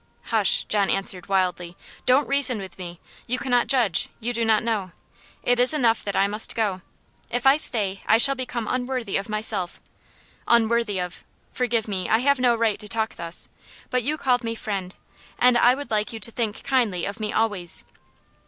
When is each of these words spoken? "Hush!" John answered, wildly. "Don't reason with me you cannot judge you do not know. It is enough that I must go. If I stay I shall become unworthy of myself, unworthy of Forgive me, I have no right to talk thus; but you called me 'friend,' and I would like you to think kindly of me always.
"Hush!" 0.33 0.63
John 0.63 0.89
answered, 0.89 1.29
wildly. 1.29 1.77
"Don't 2.07 2.27
reason 2.27 2.57
with 2.57 2.79
me 2.79 2.99
you 3.27 3.37
cannot 3.37 3.67
judge 3.67 4.09
you 4.19 4.33
do 4.33 4.43
not 4.43 4.63
know. 4.63 4.93
It 5.43 5.59
is 5.59 5.75
enough 5.75 6.01
that 6.03 6.15
I 6.15 6.25
must 6.25 6.55
go. 6.55 6.81
If 7.29 7.45
I 7.45 7.57
stay 7.57 8.01
I 8.07 8.17
shall 8.17 8.33
become 8.33 8.67
unworthy 8.67 9.15
of 9.17 9.29
myself, 9.29 9.79
unworthy 10.47 10.97
of 10.97 11.23
Forgive 11.51 11.87
me, 11.87 12.09
I 12.09 12.17
have 12.17 12.39
no 12.39 12.55
right 12.55 12.79
to 12.79 12.87
talk 12.89 13.13
thus; 13.13 13.47
but 13.91 14.01
you 14.01 14.17
called 14.17 14.43
me 14.43 14.55
'friend,' 14.55 14.95
and 15.37 15.55
I 15.55 15.75
would 15.75 15.91
like 15.91 16.11
you 16.11 16.19
to 16.21 16.31
think 16.31 16.63
kindly 16.63 17.05
of 17.05 17.19
me 17.19 17.31
always. 17.31 17.83